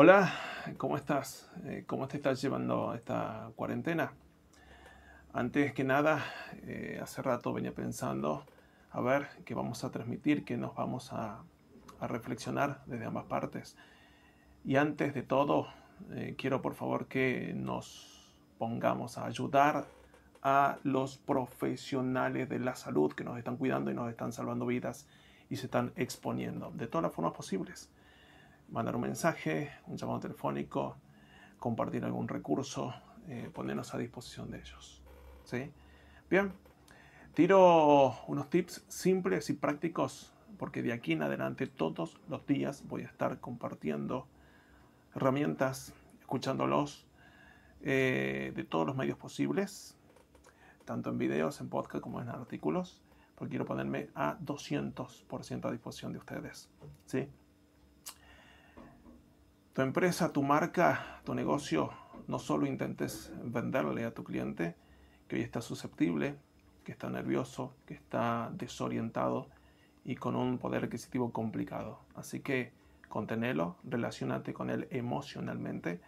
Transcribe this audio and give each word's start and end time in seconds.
Hola, 0.00 0.32
¿cómo 0.76 0.96
estás? 0.96 1.50
Eh, 1.64 1.82
¿Cómo 1.84 2.06
te 2.06 2.18
estás 2.18 2.40
llevando 2.40 2.94
esta 2.94 3.50
cuarentena? 3.56 4.12
Antes 5.32 5.72
que 5.72 5.82
nada, 5.82 6.24
eh, 6.68 7.00
hace 7.02 7.20
rato 7.20 7.52
venía 7.52 7.74
pensando 7.74 8.46
a 8.92 9.00
ver 9.00 9.26
qué 9.44 9.54
vamos 9.54 9.82
a 9.82 9.90
transmitir, 9.90 10.44
qué 10.44 10.56
nos 10.56 10.76
vamos 10.76 11.12
a, 11.12 11.42
reflexionar 12.00 12.84
desde 12.86 13.06
ambas 13.06 13.24
partes. 13.24 13.76
Y 14.64 14.76
antes 14.76 15.14
de 15.14 15.24
todo, 15.24 15.66
eh, 16.12 16.36
quiero 16.38 16.62
por 16.62 16.76
favor 16.76 17.08
que 17.08 17.52
nos 17.56 18.32
pongamos 18.56 19.18
a 19.18 19.26
ayudar 19.26 19.88
a 20.42 20.78
los 20.84 21.18
profesionales 21.18 22.48
de 22.48 22.60
la 22.60 22.76
salud 22.76 23.14
que 23.14 23.24
nos 23.24 23.36
están 23.36 23.56
cuidando 23.56 23.90
y 23.90 23.94
nos 23.94 24.08
están 24.08 24.32
salvando 24.32 24.64
vidas 24.64 25.08
y 25.50 25.56
se 25.56 25.66
están 25.66 25.92
exponiendo 25.96 26.70
de 26.70 26.86
todas 26.86 27.02
las 27.02 27.12
formas 27.12 27.34
posibles 27.34 27.90
mandar 28.68 28.96
un 28.96 29.02
mensaje, 29.02 29.70
un 29.86 29.96
llamado 29.96 30.20
telefónico, 30.20 30.96
compartir 31.58 32.04
algún 32.04 32.28
recurso, 32.28 32.94
eh, 33.28 33.50
ponernos 33.52 33.94
a 33.94 33.98
disposición 33.98 34.50
de 34.50 34.60
ellos. 34.60 35.02
¿sí? 35.44 35.70
Bien, 36.30 36.52
tiro 37.34 38.14
unos 38.26 38.50
tips 38.50 38.84
simples 38.88 39.50
y 39.50 39.54
prácticos 39.54 40.32
porque 40.58 40.82
de 40.82 40.92
aquí 40.92 41.12
en 41.12 41.22
adelante 41.22 41.66
todos 41.66 42.20
los 42.28 42.46
días 42.46 42.86
voy 42.86 43.02
a 43.02 43.06
estar 43.06 43.40
compartiendo 43.40 44.26
herramientas, 45.14 45.94
escuchándolos 46.20 47.06
eh, 47.80 48.52
de 48.54 48.64
todos 48.64 48.86
los 48.86 48.96
medios 48.96 49.16
posibles, 49.16 49.96
tanto 50.84 51.10
en 51.10 51.18
videos, 51.18 51.60
en 51.60 51.68
podcast 51.68 52.02
como 52.02 52.20
en 52.20 52.28
artículos, 52.28 53.00
porque 53.36 53.50
quiero 53.50 53.66
ponerme 53.66 54.10
a 54.14 54.36
200% 54.38 55.68
a 55.68 55.70
disposición 55.70 56.12
de 56.12 56.18
ustedes. 56.18 56.68
¿sí? 57.06 57.28
Tu 59.78 59.82
empresa, 59.82 60.32
tu 60.32 60.42
marca, 60.42 61.20
tu 61.22 61.36
negocio, 61.36 61.92
no 62.26 62.40
solo 62.40 62.66
intentes 62.66 63.32
venderle 63.44 64.06
a 64.06 64.12
tu 64.12 64.24
cliente 64.24 64.74
que 65.28 65.36
hoy 65.36 65.42
está 65.42 65.60
susceptible, 65.60 66.34
que 66.82 66.90
está 66.90 67.08
nervioso, 67.08 67.76
que 67.86 67.94
está 67.94 68.50
desorientado 68.54 69.46
y 70.04 70.16
con 70.16 70.34
un 70.34 70.58
poder 70.58 70.82
adquisitivo 70.82 71.32
complicado. 71.32 72.00
Así 72.16 72.40
que 72.40 72.72
contenelo, 73.08 73.76
relacionate 73.84 74.52
con 74.52 74.68
él 74.68 74.88
emocionalmente, 74.90 76.00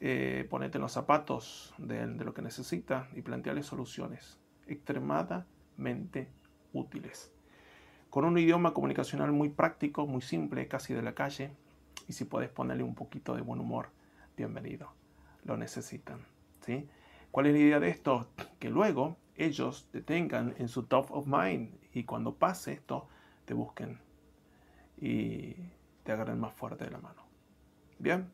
eh, 0.00 0.46
ponete 0.48 0.78
en 0.78 0.82
los 0.82 0.92
zapatos 0.92 1.74
de, 1.76 2.06
lo 2.06 2.32
que 2.32 2.40
necesita 2.40 3.10
y 3.14 3.20
planteale 3.20 3.62
soluciones 3.62 4.40
extremadamente 4.66 6.30
útiles. 6.72 7.30
Con 8.08 8.24
un 8.24 8.38
idioma 8.38 8.72
comunicacional 8.72 9.32
muy 9.32 9.50
práctico, 9.50 10.06
muy 10.06 10.22
simple, 10.22 10.66
casi 10.66 10.94
de 10.94 11.02
la 11.02 11.14
calle, 11.14 11.50
y 12.08 12.12
si 12.12 12.24
puedes 12.24 12.50
ponerle 12.50 12.82
un 12.82 12.94
poquito 12.94 13.34
de 13.34 13.42
buen 13.42 13.60
humor, 13.60 13.90
bienvenido. 14.36 14.92
Lo 15.44 15.56
necesitan. 15.56 16.24
¿sí? 16.60 16.88
¿Cuál 17.30 17.46
es 17.46 17.52
la 17.52 17.58
idea 17.58 17.80
de 17.80 17.88
esto? 17.88 18.28
Que 18.58 18.70
luego 18.70 19.16
ellos 19.34 19.88
te 19.90 20.02
tengan 20.02 20.54
en 20.58 20.68
su 20.68 20.84
top 20.84 21.10
of 21.10 21.26
mind 21.26 21.74
y 21.92 22.04
cuando 22.04 22.34
pase 22.34 22.72
esto, 22.72 23.08
te 23.44 23.54
busquen 23.54 23.98
y 24.98 25.54
te 26.04 26.12
agarren 26.12 26.40
más 26.40 26.54
fuerte 26.54 26.84
de 26.84 26.90
la 26.90 26.98
mano. 26.98 27.22
Bien. 27.98 28.32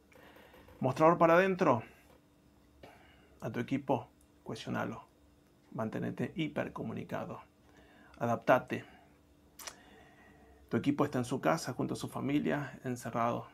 Mostrador 0.81 1.19
para 1.19 1.35
adentro. 1.35 1.83
A 3.41 3.51
tu 3.51 3.61
equipo, 3.61 4.09
cuestionalo. 4.43 5.05
Mantenete 5.73 6.33
hipercomunicado. 6.37 7.41
Adaptate. 8.19 8.85
Tu 10.69 10.77
equipo 10.77 11.05
está 11.05 11.19
en 11.19 11.25
su 11.25 11.41
casa 11.41 11.73
junto 11.73 11.95
a 11.95 11.97
su 11.97 12.09
familia, 12.09 12.79
encerrado 12.85 13.47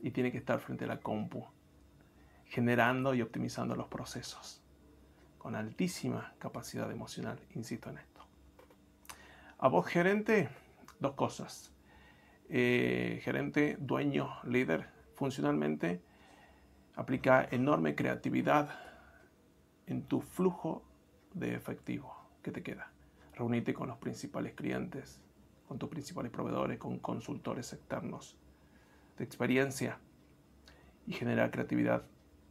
y 0.00 0.10
tiene 0.10 0.30
que 0.32 0.38
estar 0.38 0.60
frente 0.60 0.84
a 0.84 0.88
la 0.88 1.00
compu, 1.00 1.44
generando 2.46 3.14
y 3.14 3.22
optimizando 3.22 3.74
los 3.74 3.88
procesos, 3.88 4.62
con 5.38 5.54
altísima 5.54 6.34
capacidad 6.38 6.90
emocional, 6.90 7.38
insisto 7.54 7.90
en 7.90 7.98
esto. 7.98 8.26
A 9.58 9.68
vos 9.68 9.86
gerente, 9.86 10.48
dos 11.00 11.14
cosas. 11.14 11.72
Eh, 12.48 13.20
gerente, 13.22 13.76
dueño, 13.80 14.30
líder, 14.44 14.88
funcionalmente, 15.14 16.00
aplica 16.94 17.46
enorme 17.50 17.94
creatividad 17.94 18.70
en 19.86 20.02
tu 20.02 20.20
flujo 20.20 20.84
de 21.34 21.54
efectivo 21.54 22.16
que 22.42 22.52
te 22.52 22.62
queda. 22.62 22.90
Reunite 23.34 23.74
con 23.74 23.88
los 23.88 23.98
principales 23.98 24.54
clientes, 24.54 25.20
con 25.66 25.78
tus 25.78 25.88
principales 25.88 26.32
proveedores, 26.32 26.78
con 26.78 26.98
consultores 26.98 27.72
externos 27.72 28.36
experiencia 29.24 29.98
y 31.06 31.12
generar 31.12 31.50
creatividad 31.50 32.04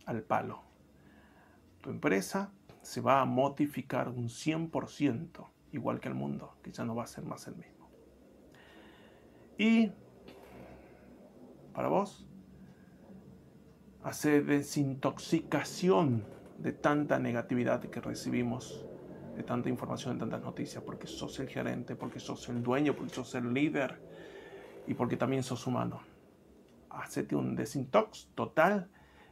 al 0.06 0.24
palo. 0.24 0.64
Tu 1.82 1.92
empresa 1.92 2.52
se 2.82 3.02
va 3.02 3.22
a 3.22 3.26
modificar 3.26 4.10
un 4.10 4.30
100%, 4.30 5.48
igual 5.74 6.00
que 6.00 6.08
el 6.08 6.16
mundo, 6.16 6.58
que 6.64 6.72
ya 6.72 6.84
no 6.86 6.96
va 6.96 7.04
a 7.04 7.08
ser 7.08 7.24
más 7.26 7.48
el 7.48 7.56
mismo. 7.56 7.90
Y 9.58 9.92
para 11.74 11.88
vos, 11.90 12.26
hace 14.04 14.42
desintoxicación 14.42 16.26
de 16.58 16.72
tanta 16.72 17.20
negatividad 17.20 17.82
que 17.82 18.02
recibimos, 18.02 18.84
de 19.36 19.44
tanta 19.44 19.70
información, 19.70 20.16
de 20.16 20.22
tantas 20.22 20.42
noticias, 20.42 20.84
porque 20.84 21.06
sos 21.06 21.40
el 21.40 21.48
gerente, 21.48 21.96
porque 21.96 22.20
sos 22.20 22.50
el 22.50 22.64
dueño, 22.64 22.96
porque 22.96 23.14
sos 23.14 23.36
el 23.36 23.54
líder 23.54 24.02
y 24.88 24.96
porque 24.96 25.18
también 25.18 25.44
sos 25.44 25.68
humano 25.68 26.17
hacete 26.98 27.36
un 27.36 27.56
desintox 27.56 28.30
total 28.36 28.90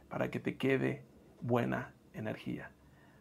para 0.08 0.30
que 0.30 0.40
te 0.40 0.56
quede 0.56 1.04
buena 1.40 1.94
energía. 2.14 2.70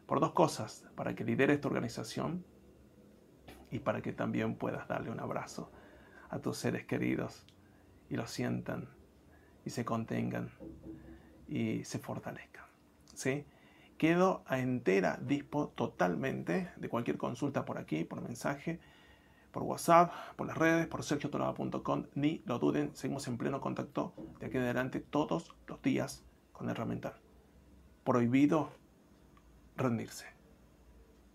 Por 0.06 0.19
dos 0.19 0.31
cosas, 0.31 0.85
para 0.95 1.16
que 1.16 1.23
lideres 1.23 1.59
tu 1.61 1.67
organización 1.67 2.45
y 3.72 3.79
para 3.79 4.01
que 4.01 4.13
también 4.13 4.56
puedas 4.56 4.88
darle 4.88 5.09
un 5.09 5.19
abrazo 5.19 5.72
a 6.29 6.39
tus 6.39 6.57
seres 6.57 6.85
queridos 6.85 7.45
y 8.09 8.16
lo 8.16 8.28
sientan 8.28 8.89
y 9.66 9.72
se 9.72 9.83
contengan 9.83 10.51
y 11.47 11.83
se 11.83 12.00
fortalezcan. 12.00 12.66
¿sí? 13.13 13.45
Quedo 13.97 14.44
a 14.45 14.59
entera 14.59 15.17
dispo 15.22 15.69
totalmente 15.69 16.72
de 16.75 16.89
cualquier 16.89 17.17
consulta 17.17 17.66
por 17.66 17.77
aquí, 17.77 18.03
por 18.03 18.22
mensaje 18.22 18.79
por 19.56 19.64
WhatsApp, 19.64 20.12
por 20.36 20.48
las 20.48 20.58
redes, 20.58 20.86
por 20.86 21.02
sergiotolaba.com, 21.02 22.08
ni 22.14 22.44
lo 22.46 22.60
duden, 22.60 22.94
seguimos 22.94 23.26
en 23.30 23.38
pleno 23.38 23.62
contacto 23.62 24.14
de 24.38 24.48
aquí 24.48 24.58
en 24.58 24.64
adelante 24.64 25.00
todos 25.00 25.56
los 25.68 25.82
días 25.82 26.26
con 26.52 26.70
herramienta. 26.70 27.14
Prohibido 28.04 28.70
rendirse. 29.78 30.26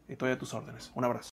Estoy 0.07 0.33
a 0.33 0.39
tus 0.39 0.53
órdenes. 0.53 0.93
Un 0.95 1.05
abrazo. 1.05 1.29